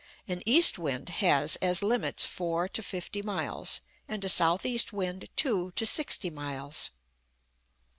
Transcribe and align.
An 0.27 0.41
east 0.47 0.79
wind 0.79 1.09
has 1.09 1.57
as 1.57 1.83
limits 1.83 2.25
4 2.25 2.67
to 2.69 2.81
50 2.81 3.21
miles, 3.21 3.81
and 4.07 4.25
a 4.25 4.29
south 4.29 4.65
east 4.65 4.91
wind 4.91 5.29
2 5.35 5.73
to 5.75 5.85
60 5.85 6.31
miles. 6.31 6.89